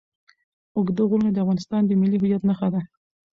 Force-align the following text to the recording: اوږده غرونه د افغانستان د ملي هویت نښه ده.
اوږده 0.75 1.01
غرونه 1.09 1.29
د 1.33 1.37
افغانستان 1.43 1.81
د 1.85 1.91
ملي 2.01 2.17
هویت 2.19 2.41
نښه 2.49 2.67
ده. 2.73 2.81